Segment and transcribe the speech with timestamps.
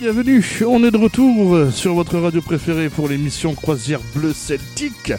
[0.00, 0.42] bienvenue.
[0.66, 5.12] On est de retour sur votre radio préférée pour l'émission Croisière Bleu Celtique.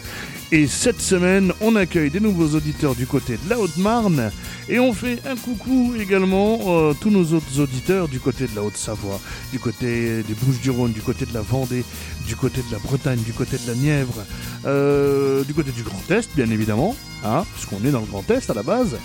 [0.50, 4.32] Et cette semaine, on accueille des nouveaux auditeurs du côté de la Haute-Marne.
[4.68, 8.64] Et on fait un coucou également euh, tous nos autres auditeurs du côté de la
[8.64, 9.20] Haute-Savoie,
[9.52, 11.84] du côté des Bouches-du-Rhône, du côté de la Vendée,
[12.26, 14.24] du côté de la Bretagne, du côté de la Nièvre,
[14.66, 18.50] euh, du côté du Grand Est, bien évidemment, hein, puisqu'on est dans le Grand Est
[18.50, 18.96] à la base,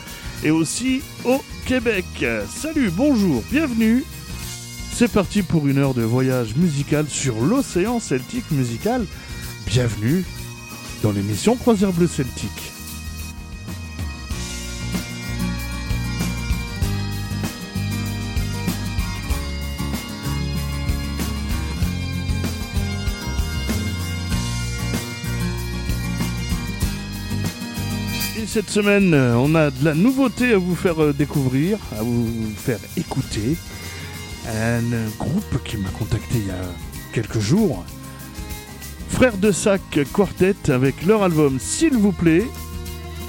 [0.43, 2.25] et aussi au Québec.
[2.49, 4.03] Salut, bonjour, bienvenue
[4.99, 9.05] c'est parti pour une heure de voyage musical sur l'océan celtique musical.
[9.67, 10.25] Bienvenue
[11.03, 12.49] dans l'émission Croisière Bleu Celtique.
[28.41, 32.27] Et cette semaine, on a de la nouveauté à vous faire euh, découvrir, à vous
[32.55, 33.57] faire écouter
[34.47, 34.81] un
[35.19, 36.63] groupe qui m'a contacté il y a
[37.13, 37.83] quelques jours.
[39.09, 39.81] Frères de Sac
[40.13, 42.45] Quartet avec leur album S'il vous plaît.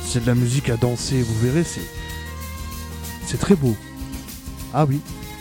[0.05, 1.87] C'est de la musique à danser, vous verrez, c'est.
[3.27, 3.77] C'est très beau.
[4.73, 5.01] Ah oui,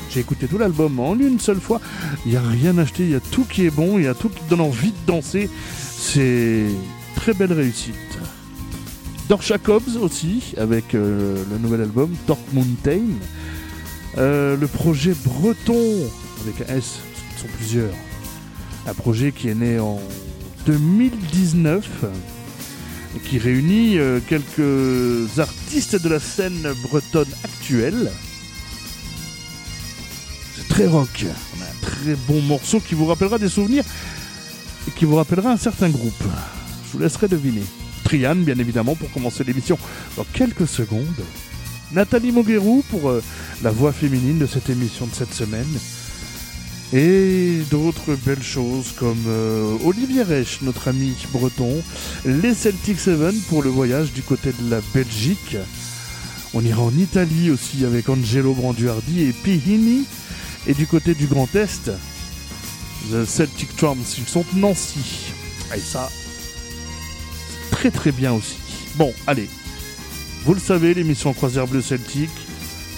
[0.09, 1.79] j'ai écouté tout l'album en une seule fois.
[2.25, 4.13] Il n'y a rien acheté, il y a tout qui est bon, il y a
[4.13, 5.49] tout qui donne envie de danser.
[5.97, 6.65] C'est
[7.15, 7.95] très belle réussite.
[9.29, 13.01] Dorsha Cobbs aussi, avec euh, le nouvel album, Dark Mountain.
[14.17, 16.09] Euh, le projet Breton,
[16.41, 16.99] avec un S,
[17.35, 17.93] ce sont plusieurs.
[18.87, 19.99] Un projet qui est né en
[20.65, 21.87] 2019,
[23.23, 28.11] qui réunit euh, quelques artistes de la scène bretonne actuelle.
[30.55, 31.25] C'est très rock.
[31.57, 33.83] On a un très bon morceau qui vous rappellera des souvenirs
[34.87, 36.23] et qui vous rappellera un certain groupe.
[36.87, 37.63] Je vous laisserai deviner.
[38.03, 39.77] Trian, bien évidemment, pour commencer l'émission
[40.15, 41.23] dans quelques secondes.
[41.91, 43.23] Nathalie Moguerou pour euh,
[43.63, 45.65] la voix féminine de cette émission de cette semaine.
[46.93, 51.83] Et d'autres belles choses comme euh, Olivier Reich, notre ami breton,
[52.25, 55.57] les Celtic Seven pour le voyage du côté de la Belgique.
[56.53, 60.05] On ira en Italie aussi avec Angelo Branduardi et Pihini.
[60.65, 61.91] Et du côté du Grand Est,
[63.11, 65.31] The Celtic Trumps, ils sont Nancy.
[65.75, 66.09] Et ça,
[67.71, 68.55] très très bien aussi.
[68.95, 69.49] Bon, allez,
[70.45, 72.29] vous le savez, l'émission Croisière Bleu Celtique,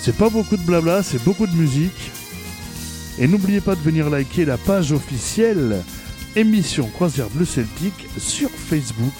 [0.02, 2.12] c'est pas beaucoup de blabla, c'est beaucoup de musique.
[3.18, 5.84] Et n'oubliez pas de venir liker la page officielle
[6.36, 9.14] émission Croisière Bleu Celtique sur Facebook.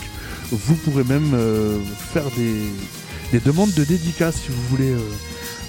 [0.52, 1.80] Vous pourrez même euh,
[2.14, 5.00] faire des, demandes de dédicaces si vous voulez euh,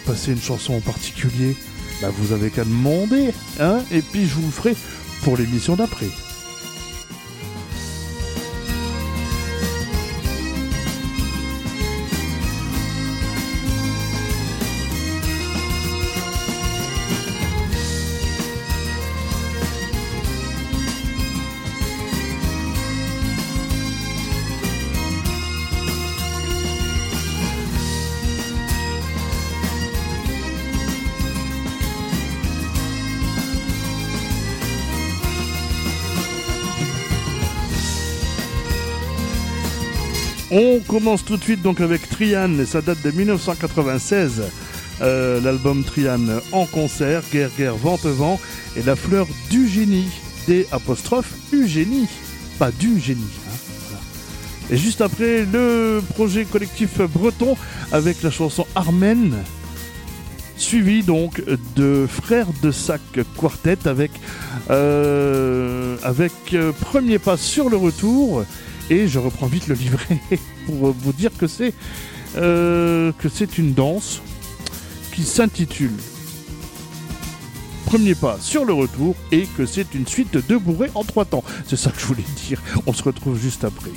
[0.07, 1.57] passer une chanson en particulier.
[2.01, 4.77] Bah, vous avez qu'à demander, hein, et puis je vous le ferai
[5.23, 6.09] pour l'émission d'après.
[40.51, 44.43] On commence tout de suite donc avec Trian, et ça date de 1996.
[45.03, 46.21] Euh, l'album Trian
[46.53, 48.41] en concert, Guerre, Guerre, Vente, Vent,
[48.77, 50.09] et la fleur du génie,
[50.47, 51.35] des apostrophes
[52.59, 53.21] pas du génie.
[53.49, 53.97] Hein,
[54.71, 57.57] et juste après, le projet collectif breton
[57.93, 59.35] avec la chanson Armen,
[60.57, 61.43] suivi donc
[61.77, 63.01] de Frères de Sac
[63.37, 64.11] Quartet avec,
[64.71, 68.45] euh, euh, premier pas sur le retour
[68.91, 70.21] et je reprends vite le livret
[70.67, 71.73] pour vous dire que c'est
[72.37, 74.21] euh, que c'est une danse
[75.13, 75.95] qui s'intitule
[77.87, 81.43] Premier pas sur le retour et que c'est une suite de bourrées en trois temps.
[81.67, 82.63] C'est ça que je voulais dire.
[82.87, 83.91] On se retrouve juste après.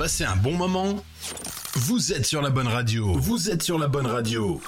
[0.00, 1.04] De passer un bon moment
[1.74, 3.12] Vous êtes sur la bonne radio.
[3.18, 4.58] Vous êtes sur la bonne radio.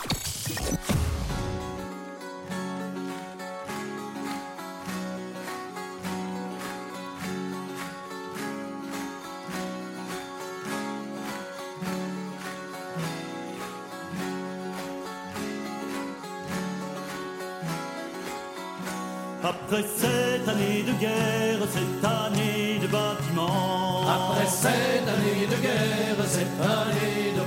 [26.27, 27.43] cette année de.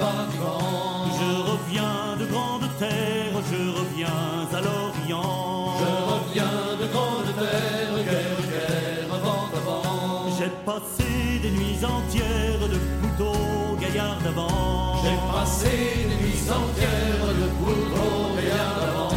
[1.18, 5.78] Je reviens de grande terre, je reviens à l'Orient.
[5.80, 10.38] Je reviens de grande terre, guerre, guerre, avant, avant.
[10.38, 15.04] J'ai passé des nuits entières de couteau gaillard d'avant.
[15.04, 15.74] J'ai passé
[16.10, 19.10] des nuits entières de couteau gaillard d'avant.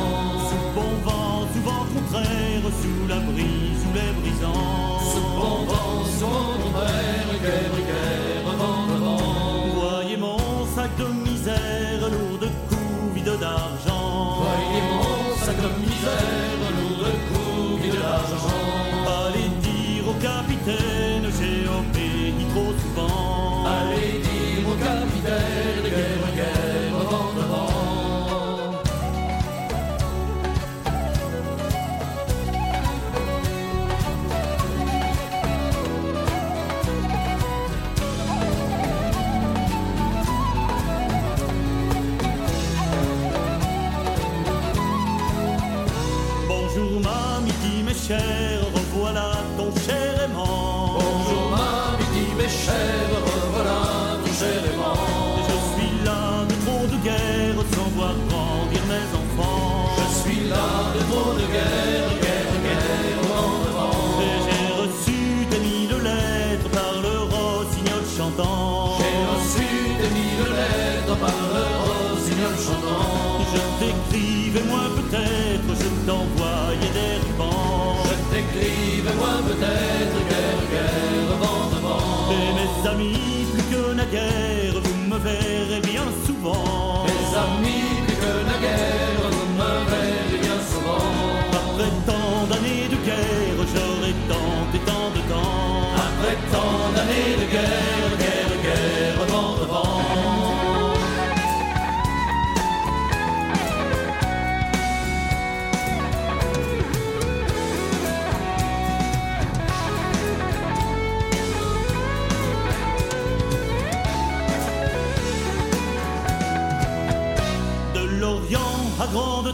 [0.48, 5.00] Sous bon vent, sous vent contraire, sous la brise, sous les brisants.
[5.12, 7.87] Sous bon vent, sous vent contraire, guerre, guerre.
[16.08, 18.64] De misère, lourd de d'argent.
[19.26, 20.97] Allez dire au capitaine,
[82.86, 86.87] amis, plus que naguère, vous me verrez bien souvent.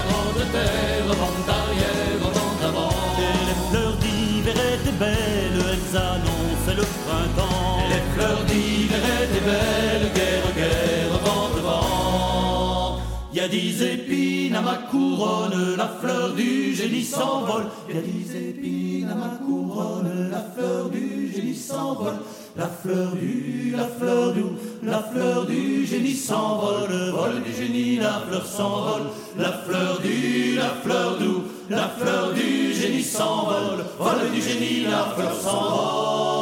[0.09, 2.95] grande terre, vent arrière, vent avant.
[3.19, 7.89] Et les fleurs d'hiver étaient belles, elles annonçaient le printemps.
[7.89, 12.99] Les fleurs d'hiver étaient belles, guerre, guerre, vent, vent.
[13.33, 17.69] Y a dix épines à ma couronne, la fleur du génie s'envole.
[17.89, 22.19] Y a dix épines à ma couronne, la fleur du génie s'envole.
[22.55, 24.43] La fleur du, la fleur du,
[24.83, 27.11] la fleur du génie s'envole.
[27.11, 29.05] Vol du génie, la fleur s'envole.
[29.39, 31.31] La fleur du, la fleur du,
[31.71, 33.85] la fleur du génie s'envole.
[33.99, 36.42] Vol du génie, la fleur s'envole.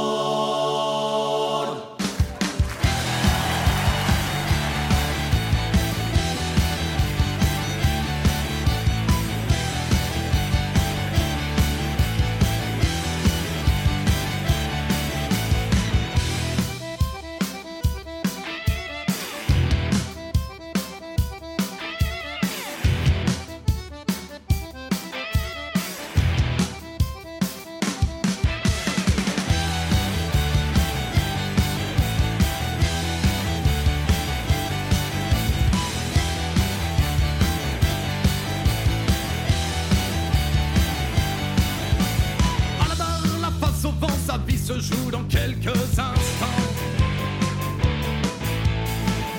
[44.78, 46.46] Se joue dans quelques instants.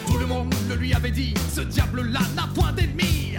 [0.08, 3.38] Tout le monde le lui avait dit, ce diable-là n'a point d'ennemi.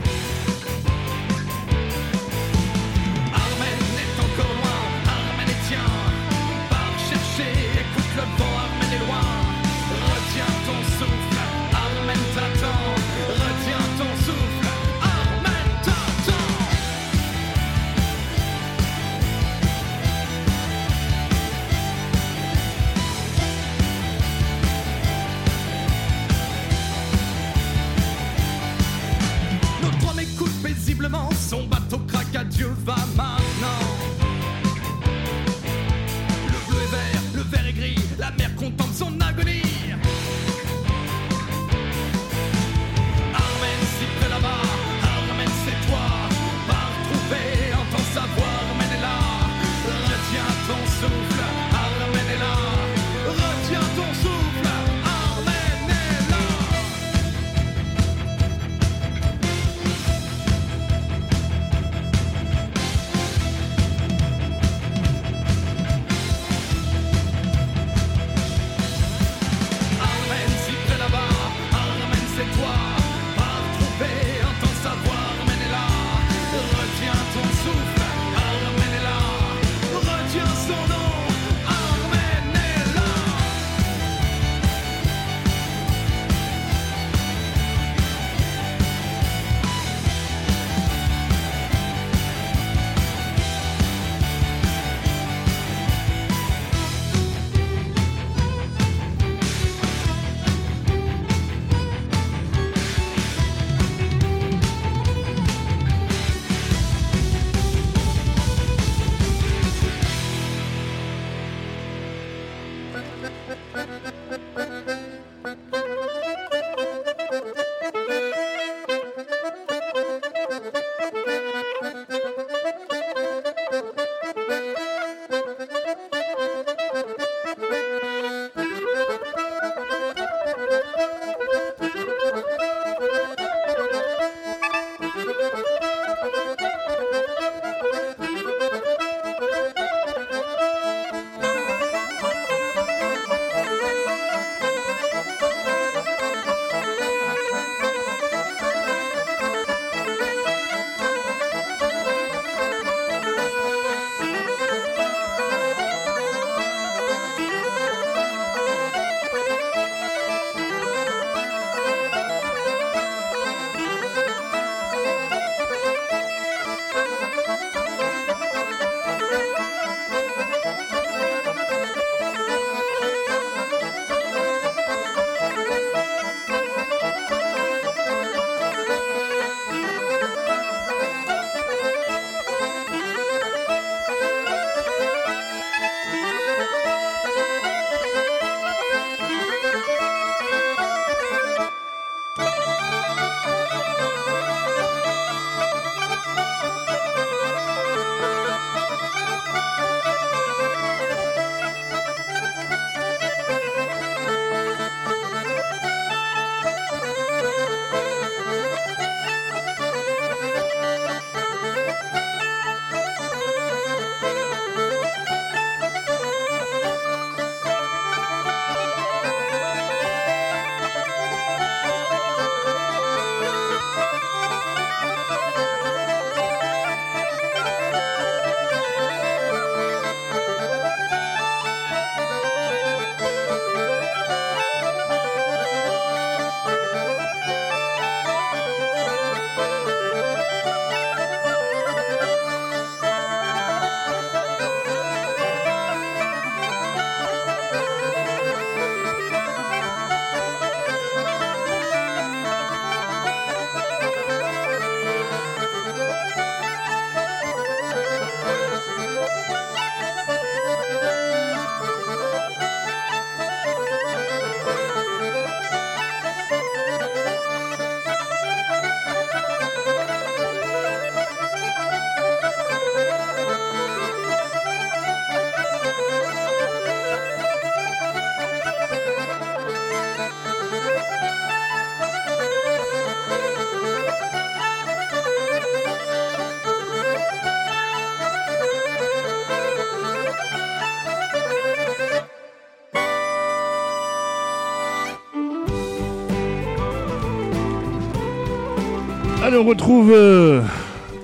[299.62, 300.60] on retrouve euh,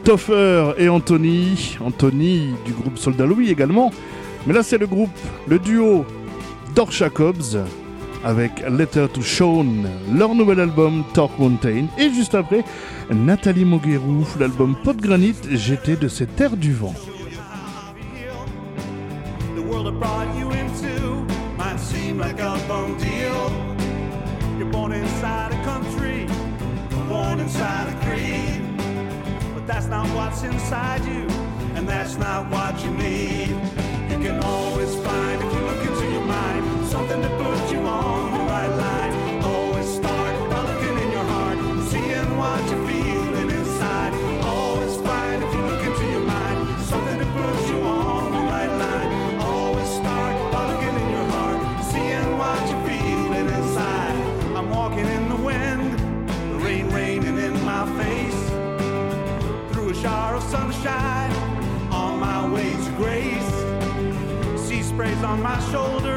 [0.04, 1.76] Toffer et Anthony.
[1.80, 3.90] Anthony du groupe Soldat Louis également.
[4.46, 5.10] Mais là, c'est le groupe,
[5.48, 6.04] le duo
[6.74, 7.66] Dor Jacobs
[8.24, 9.66] avec Letter to Sean,
[10.14, 11.86] leur nouvel album Torque Mountain.
[11.98, 12.64] Et juste après,
[13.10, 16.94] Nathalie Moguerou, l'album Pot Granite, J'étais de ces terres du vent.
[27.08, 28.60] born inside a creed.
[29.54, 31.26] But that's not what's inside you,
[31.74, 33.48] and that's not what you need.
[34.10, 37.80] You can always find, if you look into your mind, something to put you
[65.42, 66.07] my shoulder.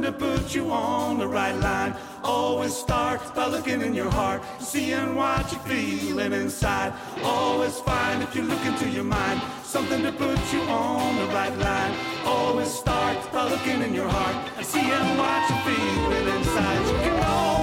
[0.00, 1.94] something to put you on the right line.
[2.22, 6.92] Always start by looking in your heart, seeing what you're feeling inside.
[7.22, 11.56] Always find if you look into your mind, something to put you on the right
[11.58, 11.94] line.
[12.24, 16.80] Always start by looking in your heart and seeing what you're feeling inside.
[16.86, 17.59] You can always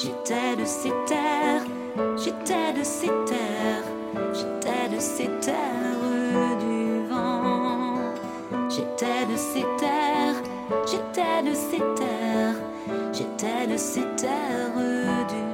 [0.00, 1.64] J'étais de ces terres,
[2.16, 3.82] j'étais de ces terres,
[4.32, 7.98] j'étais de ces terres du vent.
[8.70, 10.40] J'étais de ces terres,
[10.86, 12.54] j'étais de ces terres,
[13.12, 14.76] j'étais de ces terres
[15.28, 15.47] du vent.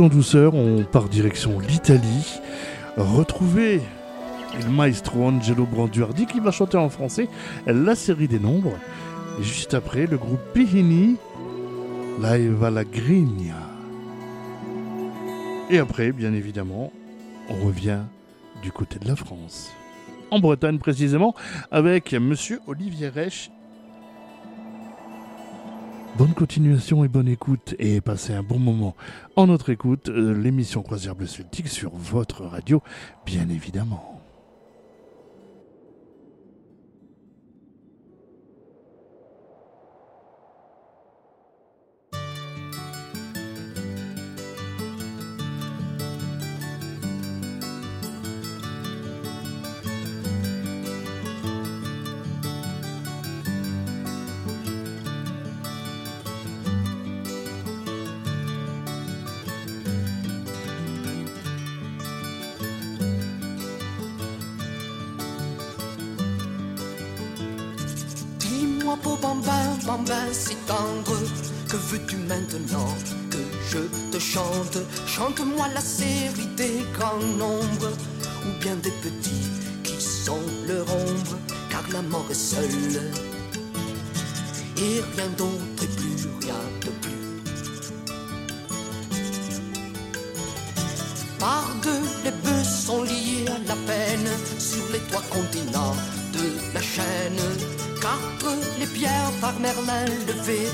[0.00, 2.40] En douceur, on part direction l'Italie.
[2.96, 3.80] Retrouver
[4.60, 7.28] le maestro Angelo Branduardi qui va chanter en français
[7.66, 8.76] la série des nombres.
[9.40, 11.16] Et juste après, le groupe Pihini,
[12.22, 13.56] Live à la Grigna.
[15.70, 16.92] Et après, bien évidemment,
[17.48, 18.00] on revient
[18.62, 19.72] du côté de la France.
[20.30, 21.34] En Bretagne précisément,
[21.70, 23.50] avec Monsieur Olivier Reich
[26.18, 28.96] Bonne continuation et bonne écoute et passez un bon moment
[29.36, 32.82] en notre écoute, euh, l'émission Croisière Bleu Celtique sur votre radio,
[33.24, 34.17] bien évidemment.
[91.38, 95.94] Par deux, les bœufs sont liés à la peine sur les trois continents
[96.32, 97.40] de la chaîne.
[98.00, 98.18] Car
[98.78, 100.68] les pierres par Merlin levées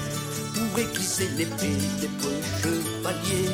[0.55, 3.51] pourraient glisser l'épée des beaux chevaliers,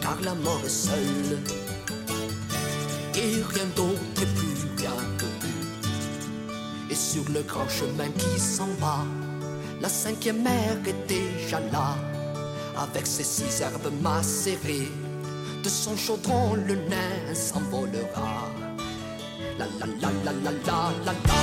[0.00, 1.38] car la mort est seule.
[3.14, 4.90] Et rien d'autre et plus de
[6.90, 8.98] Et sur le grand chemin qui s'en va,
[9.80, 11.96] la cinquième mer est déjà là,
[12.76, 14.92] avec ses six herbes macérées.
[15.66, 18.52] De son chaudron, le nain s'envolera.
[19.58, 21.40] La la la la la la la la.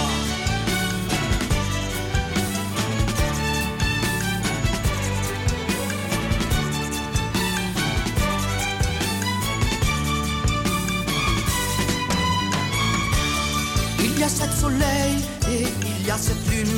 [14.00, 16.70] Il y a sept soleils et il y a sept lunes.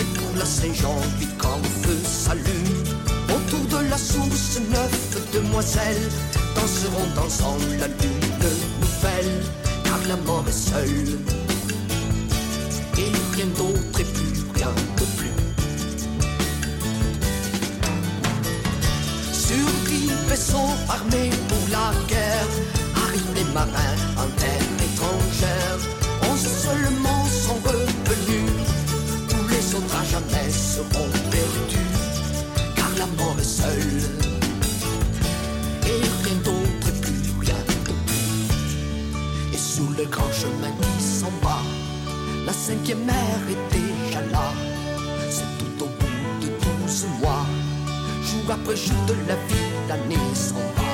[0.00, 1.00] Et pour la Saint-Jean,
[1.38, 2.82] quand le feu s'allume,
[3.28, 6.08] autour de la source, neuf demoiselles
[6.54, 8.20] danseront ensemble la lune
[8.80, 9.42] nouvelle,
[9.84, 11.18] car la mort est seule.
[12.98, 15.36] Et rien d'autre et plus rien de plus.
[19.32, 22.52] Sur dix vaisseaux armés pour la guerre,
[23.04, 26.00] arrivent les marins en terre étrangère
[26.62, 28.50] seulement sont revenus.
[29.28, 31.90] Tous les autres à jamais seront perdus,
[32.76, 34.29] car la mort est seule.
[40.00, 41.58] Le grand chemin qui s'en va,
[42.46, 44.52] la cinquième mer est déjà là.
[45.28, 47.44] C'est tout au bout de douze mois,
[48.22, 50.90] jour après jour de la vie, l'année s'en va.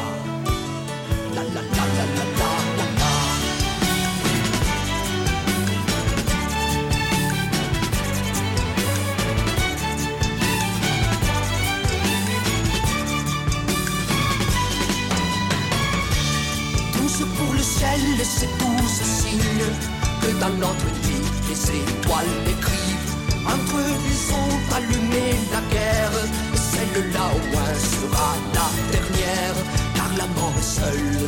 [30.80, 31.25] La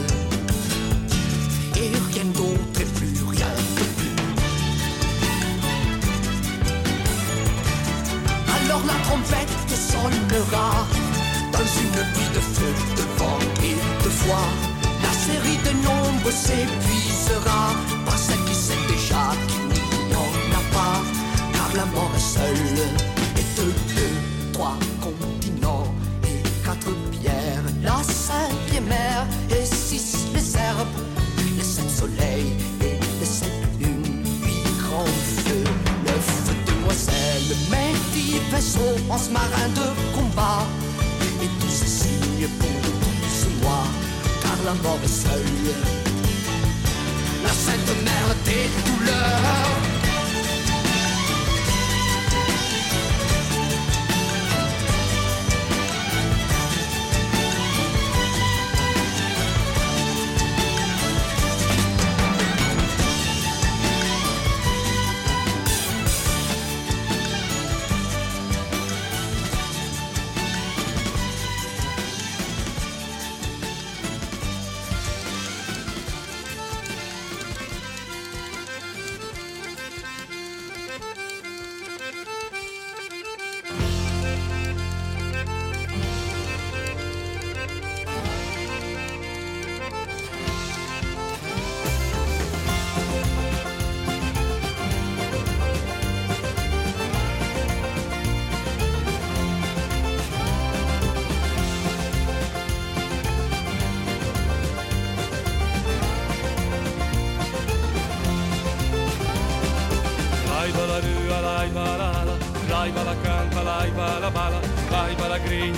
[39.08, 40.66] vaisseaux en ce marin de combat.
[41.42, 43.84] Et tous ces signes pour tous mois
[44.64, 45.74] la mort seule.
[47.42, 49.87] La sainte mère des douleurs.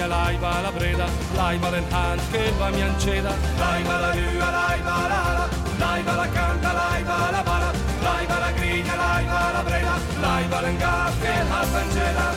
[0.07, 6.29] L'aiba del hand che va mi anceda, l'aiba la rua, l'aiba la la, l'aiba la
[6.29, 12.35] canta, l'aiba la bala, l'aiba la griglia, l'aiba la breda, l'aiba l'engaf che la fangela.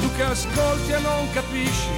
[0.00, 1.90] Tu che ascolti e non capisci,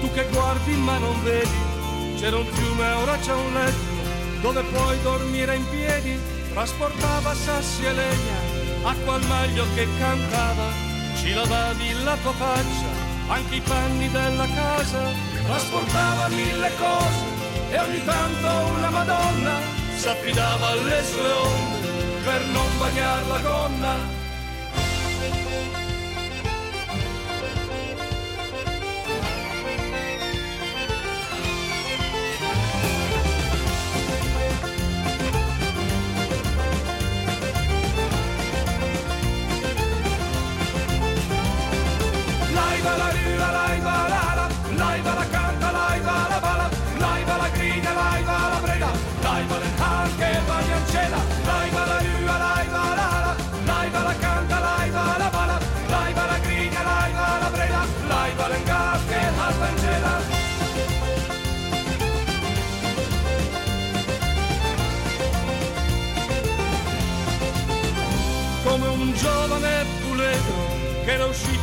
[0.00, 5.00] tu che guardi ma non vedi, c'era un fiume, ora c'è un letto, dove puoi
[5.02, 8.38] dormire in piedi trasportava sassi e legna,
[8.84, 10.72] acqua al maglio che cantava,
[11.14, 12.90] ci lavavi la tua faccia,
[13.28, 15.02] anche i panni della casa,
[15.44, 17.24] trasportava mille cose
[17.72, 19.60] e ogni tanto una Madonna
[19.96, 21.88] s'affidava alle sue onde
[22.24, 24.15] per non bagnare la gonna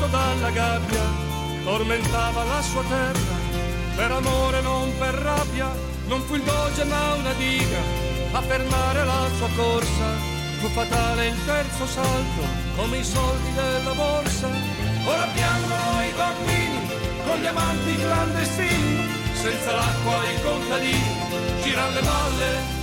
[0.03, 1.01] uscito dalla gabbia,
[1.63, 3.35] tormentava la sua terra,
[3.95, 5.71] per amore non per rabbia,
[6.07, 7.79] non fu il doge ma una diga
[8.33, 10.31] a fermare la sua corsa.
[10.59, 12.41] Fu fatale il terzo salto,
[12.77, 14.47] come i soldi della borsa.
[15.05, 16.87] Ora piangono i bambini
[17.25, 22.81] con gli amanti clandestini, senza l'acqua i contadini, girano le balle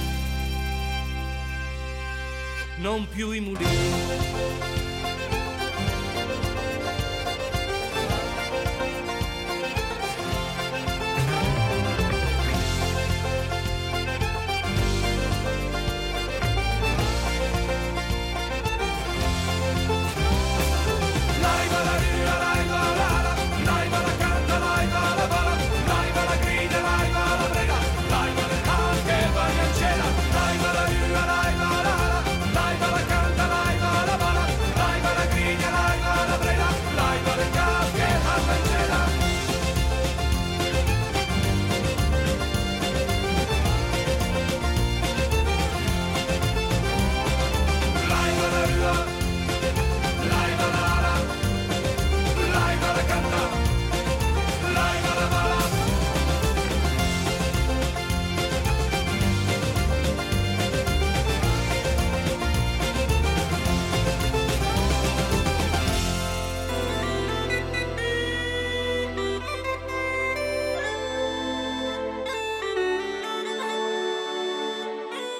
[2.81, 4.80] non più i mulini.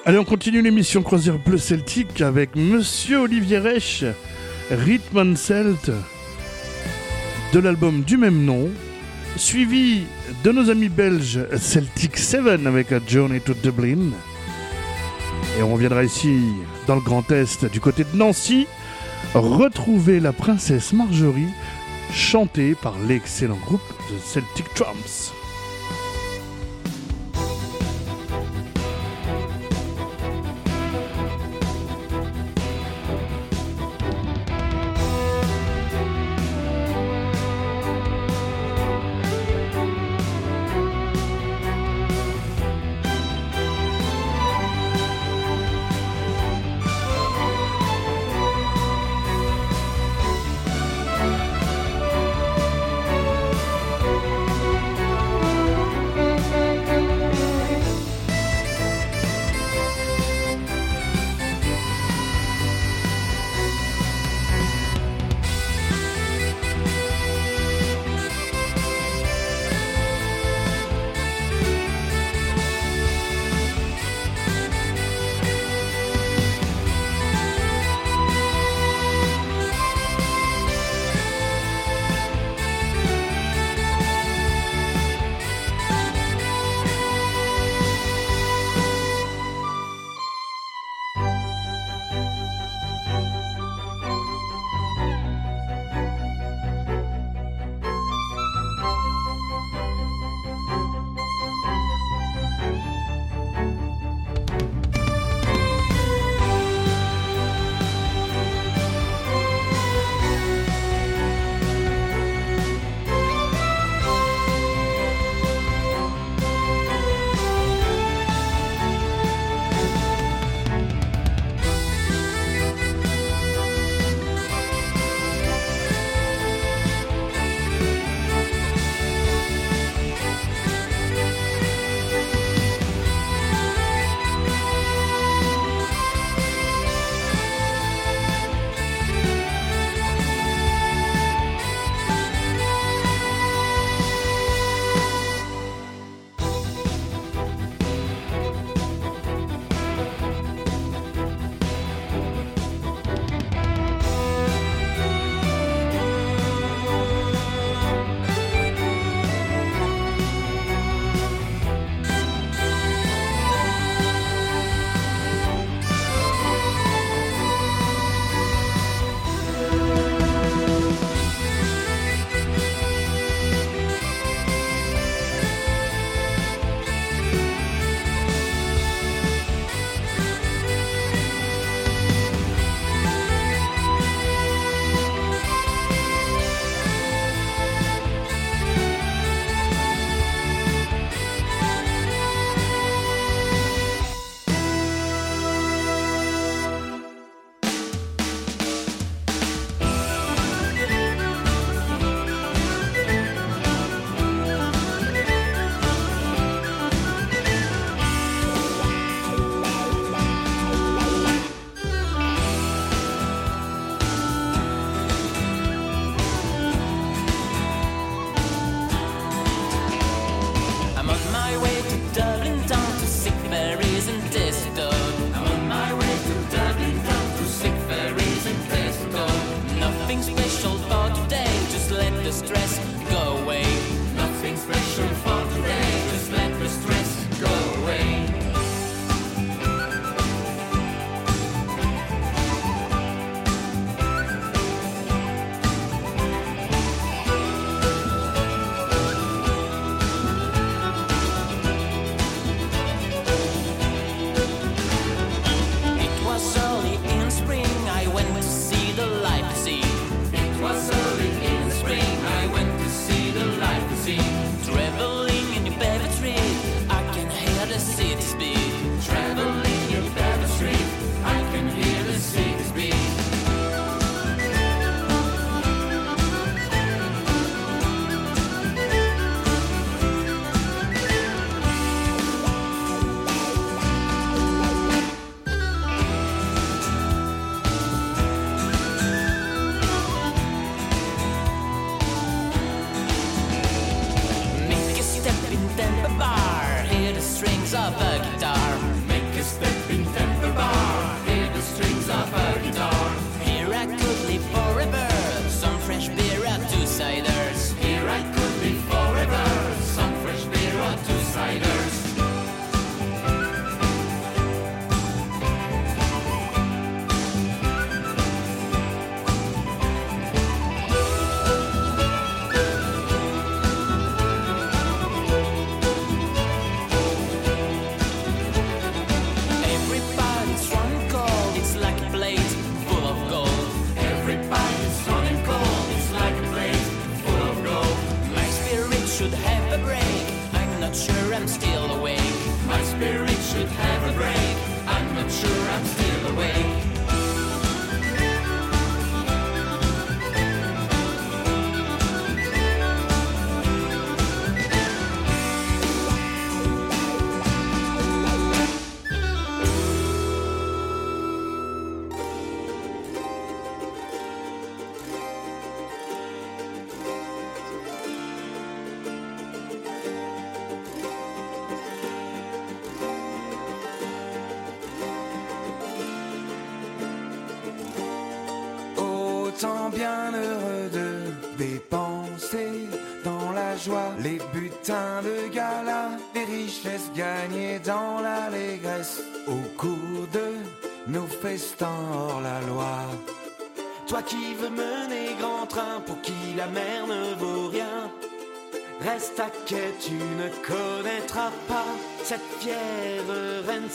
[0.03, 4.03] Allez, on continue l'émission Croisière Bleu Celtique avec Monsieur Olivier Reich,
[4.71, 5.91] Rhythm Celt,
[7.53, 8.71] de l'album du même nom,
[9.35, 10.05] suivi
[10.43, 14.09] de nos amis belges Celtic 7 avec A Journey to Dublin.
[15.59, 16.35] Et on reviendra ici
[16.87, 18.65] dans le Grand Est, du côté de Nancy,
[19.35, 21.53] retrouver la princesse Marjorie,
[22.11, 25.31] chantée par l'excellent groupe de Celtic Trumps.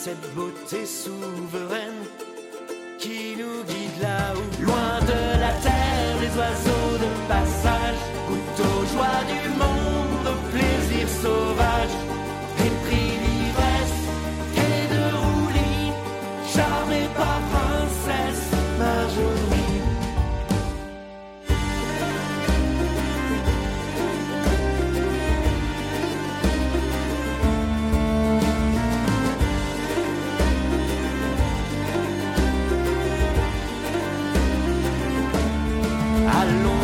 [0.06, 0.86] cette beauté
[36.36, 36.75] al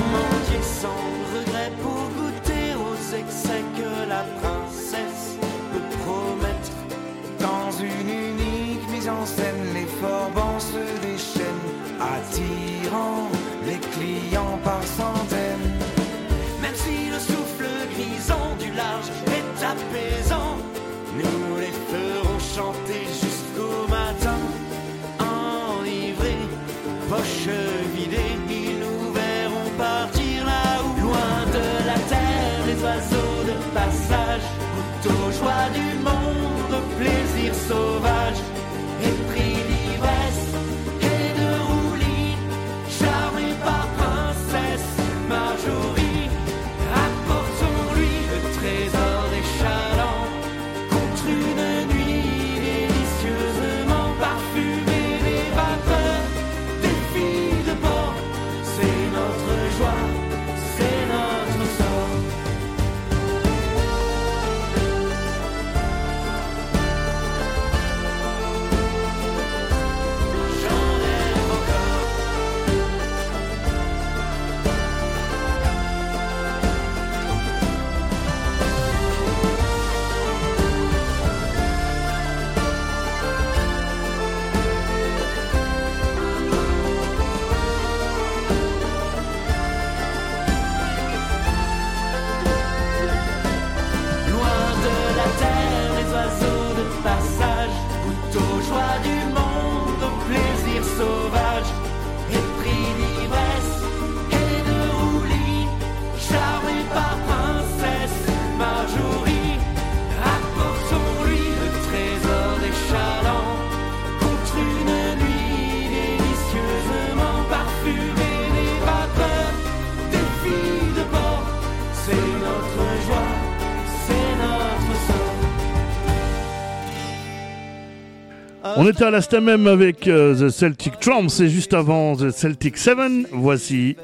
[128.83, 132.77] On était à l'instant même avec euh, The Celtic Trump, c'est juste avant The Celtic
[132.77, 133.29] Seven.
[133.31, 133.95] Voici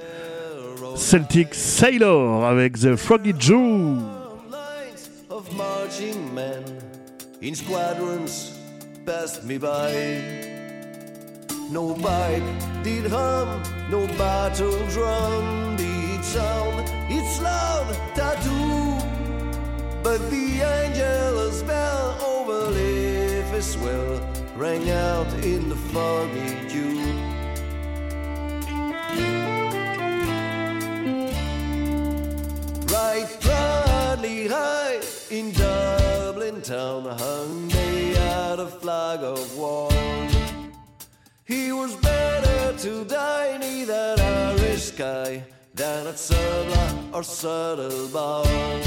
[0.95, 3.97] Celtic Sailor avec The Froggy Jew.
[5.31, 6.63] Of marching men
[7.43, 8.53] in squadrons
[9.05, 9.91] passed me by.
[11.73, 12.45] No pipe
[12.85, 13.61] did hum,
[13.91, 16.89] no battle drum did sound.
[17.11, 18.97] It's loud tattoo,
[20.05, 23.08] but the angel's bell overlaid.
[23.59, 24.21] this well
[24.55, 27.19] rang out in the foggy June.
[32.87, 35.01] Right proudly high
[35.31, 39.91] in Dublin town hung they out a flag of war.
[41.45, 45.43] He was better to die near that Irish sky
[45.75, 48.79] than at Subla or Saddlebaugh.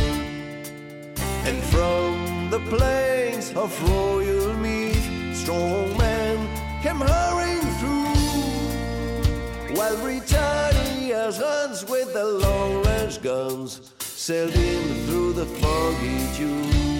[1.44, 6.38] And from the plains of royal mead, strong men
[6.84, 8.16] came hurrying through,
[9.76, 16.91] while Britannia's guns with the long range guns sailed in through the foggy dew.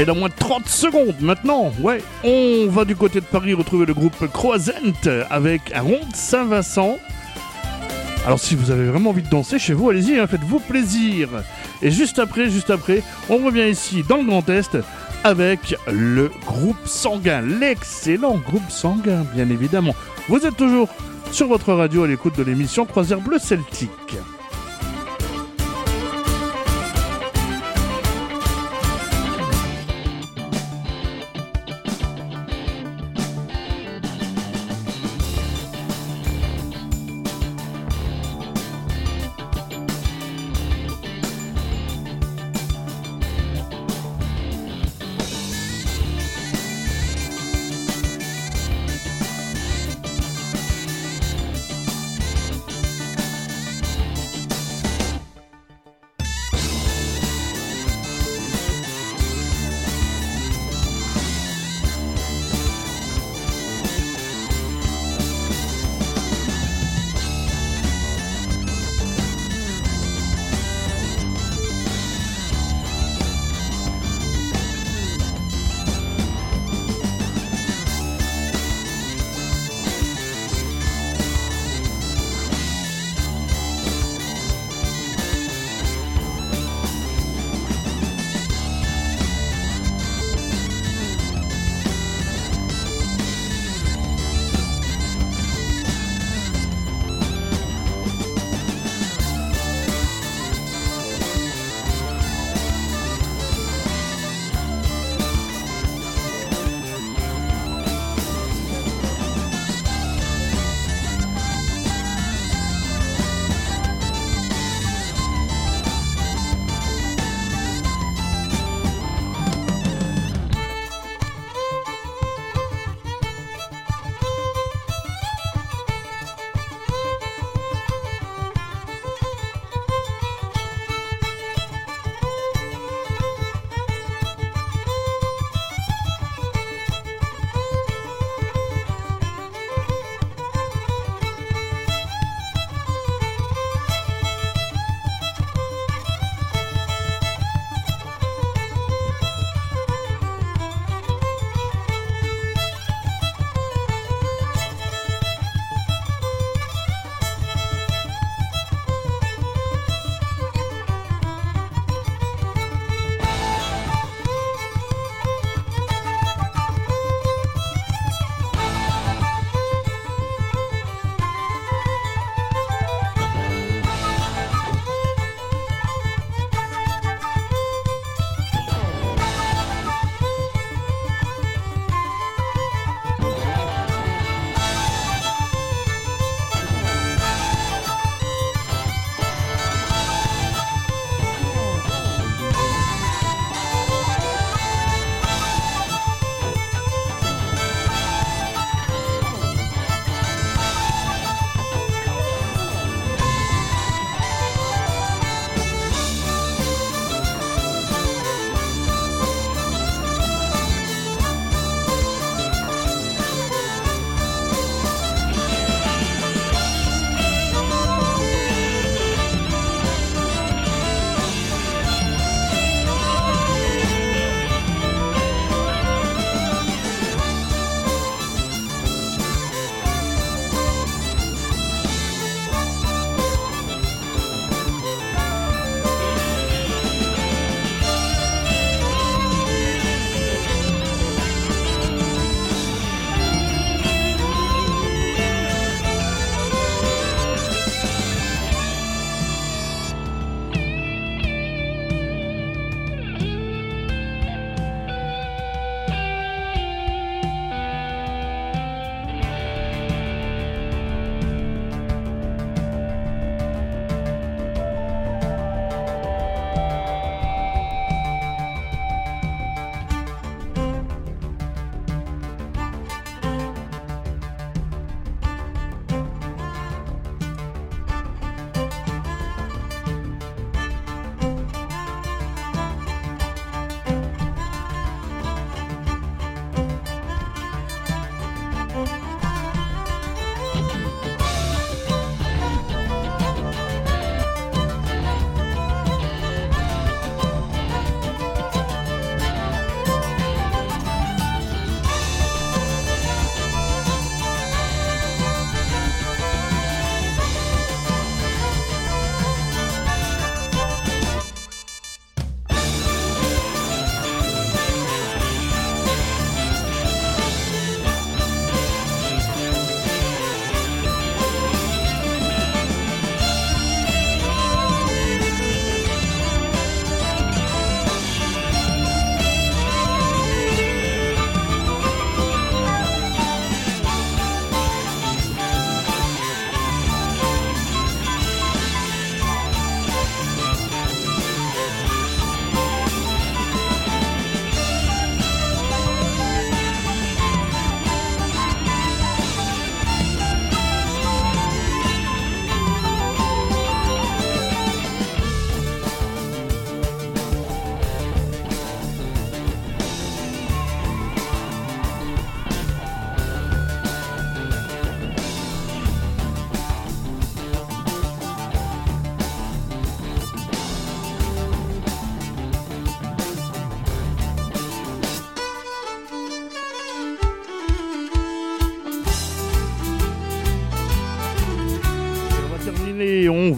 [0.00, 3.84] Allez, dans moins de 30 secondes maintenant, ouais, on va du côté de Paris retrouver
[3.84, 4.72] le groupe Croisent
[5.28, 6.98] avec un rond Saint-Vincent.
[8.24, 11.28] Alors si vous avez vraiment envie de danser chez vous, allez-y, hein, faites-vous plaisir.
[11.82, 14.78] Et juste après, juste après, on revient ici dans le Grand Est
[15.22, 19.94] avec le groupe sanguin, l'excellent groupe sanguin, bien évidemment.
[20.30, 20.88] Vous êtes toujours
[21.30, 24.16] sur votre radio à l'écoute de l'émission Croisière Bleu Celtique.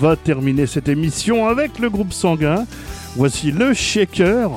[0.03, 2.67] Va terminer cette émission avec le groupe sanguin.
[3.15, 4.51] Voici le Shaker,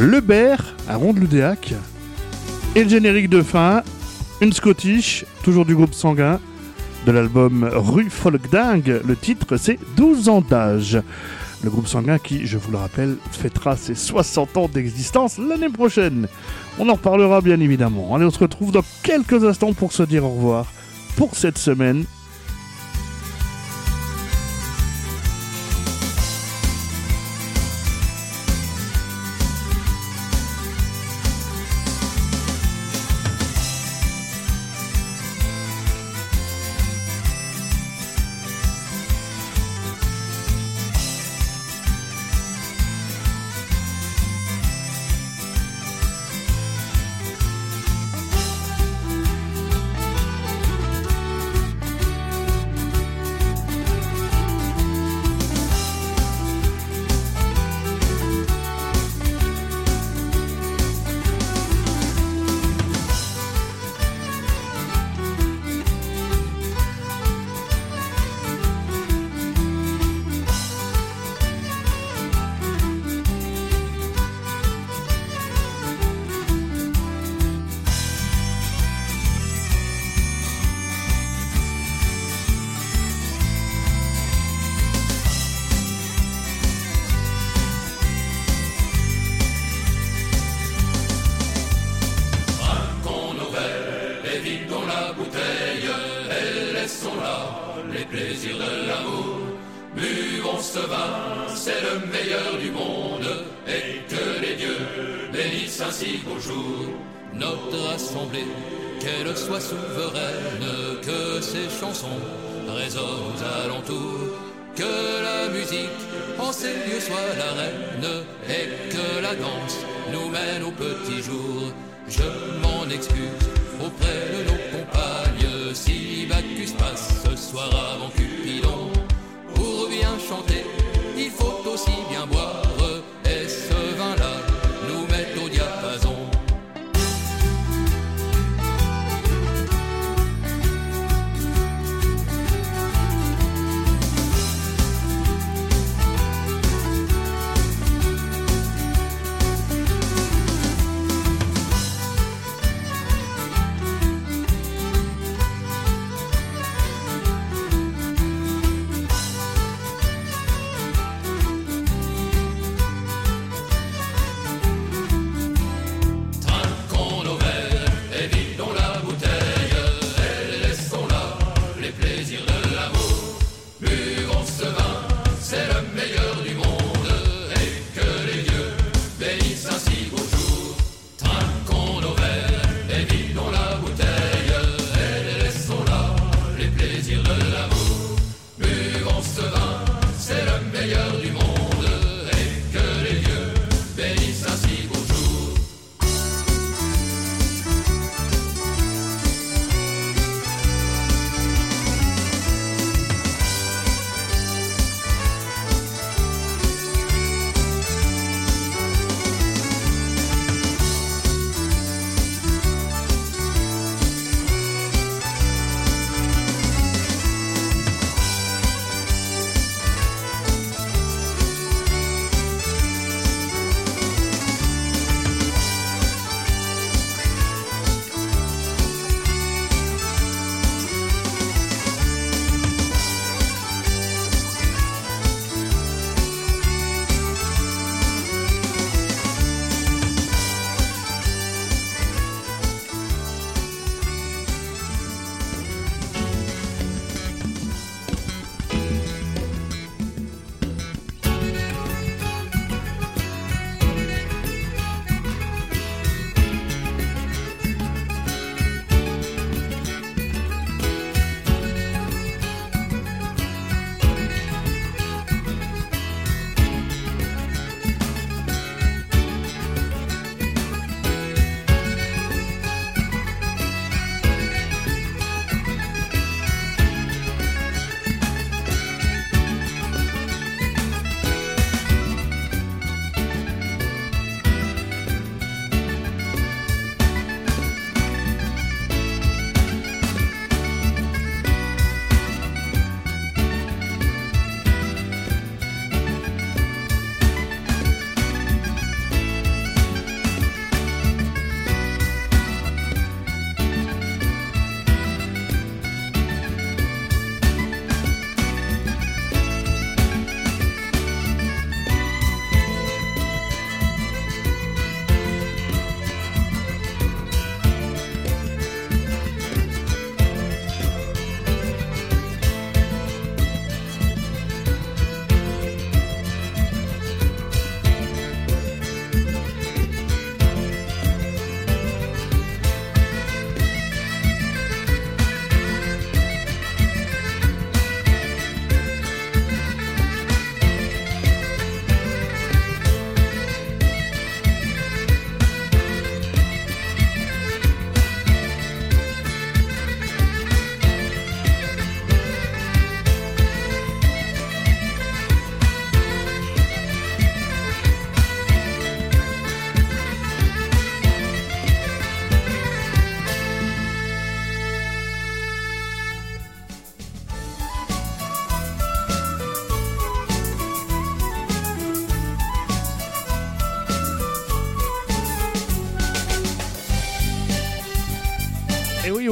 [0.00, 0.58] le Bear,
[0.88, 1.74] un rond de l'Udéac,
[2.74, 3.84] et le générique de fin,
[4.40, 6.40] une Scottish, toujours du groupe sanguin,
[7.06, 9.00] de l'album Rue Folk Dingue.
[9.06, 11.00] Le titre, c'est 12 ans d'âge.
[11.62, 16.26] Le groupe sanguin qui, je vous le rappelle, fêtera ses 60 ans d'existence l'année prochaine.
[16.80, 18.12] On en reparlera bien évidemment.
[18.16, 20.66] Allez, on se retrouve dans quelques instants pour se dire au revoir
[21.14, 22.06] pour cette semaine.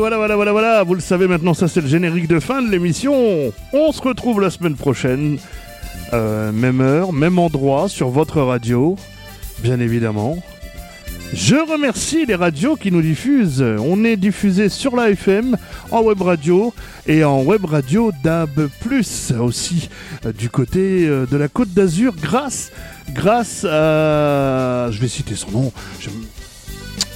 [0.09, 0.83] Voilà, voilà, voilà, voilà.
[0.85, 3.53] Vous le savez maintenant, ça c'est le générique de fin de l'émission.
[3.73, 5.39] On se retrouve la semaine prochaine.
[6.13, 8.95] Euh, même heure, même endroit, sur votre radio,
[9.65, 10.39] bien évidemment.
[11.33, 13.65] Je remercie les radios qui nous diffusent.
[13.81, 15.57] On est diffusé sur la FM,
[15.91, 16.73] en web radio
[17.09, 18.69] et en web radio DAB+,
[19.41, 19.89] aussi
[20.25, 22.71] euh, du côté euh, de la Côte d'Azur grâce,
[23.11, 24.89] grâce à...
[24.93, 25.73] Je vais citer son nom.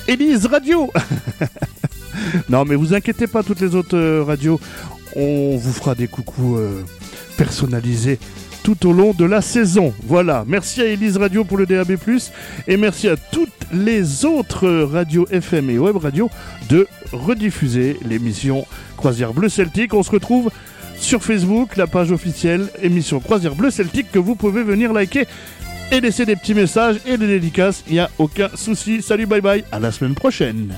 [0.08, 0.90] Élise Radio
[2.48, 4.60] Non mais vous inquiétez pas, toutes les autres euh, radios,
[5.16, 6.82] on vous fera des coucous euh,
[7.36, 8.18] personnalisés
[8.62, 9.94] tout au long de la saison.
[10.06, 11.92] Voilà, merci à Elise Radio pour le DAB+,
[12.68, 16.30] et merci à toutes les autres radios FM et web radio
[16.68, 18.66] de rediffuser l'émission
[18.96, 19.94] Croisière Bleu Celtique.
[19.94, 20.50] On se retrouve
[20.98, 25.24] sur Facebook, la page officielle émission Croisière Bleu Celtique que vous pouvez venir liker
[25.90, 27.82] et laisser des petits messages et des dédicaces.
[27.88, 29.02] Il n'y a aucun souci.
[29.02, 30.74] Salut, bye bye, à la semaine prochaine.